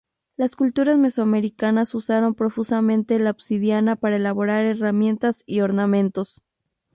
Las 0.35 0.55
culturas 0.55 0.97
mesoamericanas 0.97 1.93
usaron 1.93 2.33
profusamente 2.33 3.19
la 3.19 3.29
obsidiana 3.29 3.95
para 3.95 4.15
elaborar 4.15 4.65
herramientas 4.65 5.43
y 5.45 5.59
ornamentos. 5.61 6.41